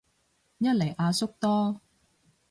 [0.57, 1.79] 一嚟阿叔多